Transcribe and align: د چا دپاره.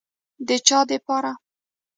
د 0.47 0.49
چا 0.67 0.79
دپاره. 0.91 1.33